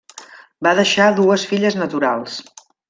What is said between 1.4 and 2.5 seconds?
filles naturals.